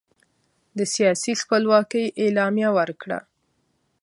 د 0.77 0.79
سیاسي 0.93 1.33
خپلواکۍ 1.41 2.05
اعلامیه 2.21 2.69
ورکړه. 2.77 3.19